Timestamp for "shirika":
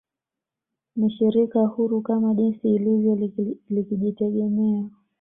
1.09-1.59